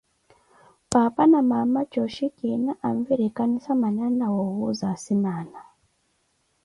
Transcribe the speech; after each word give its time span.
Apaapa 0.83 1.23
na 1.31 1.37
amaana 1.43 1.79
cooxhi 1.93 2.25
kiina 2.37 2.71
anvirikanisa 2.87 3.71
mananna 3.81 4.25
woowuza 4.35 4.85
asimaana. 4.95 5.59